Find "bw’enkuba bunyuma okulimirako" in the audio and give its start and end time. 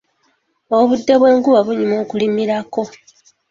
1.19-2.81